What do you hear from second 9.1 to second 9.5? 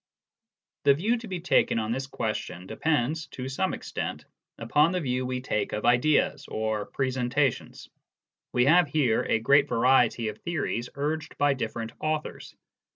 a